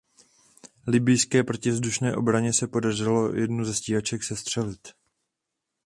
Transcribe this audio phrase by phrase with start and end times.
[0.87, 4.87] Libyjské protivzdušné obraně se podařilo jednu ze stíhaček sestřelit.